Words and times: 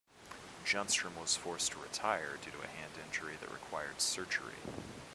Junstrom 0.65 1.15
was 1.21 1.37
forced 1.37 1.73
to 1.73 1.79
retire 1.79 2.37
due 2.41 2.49
to 2.49 2.63
a 2.63 2.67
hand 2.67 2.93
injury, 3.05 3.35
that 3.39 3.51
required 3.51 4.01
surgery. 4.01 4.55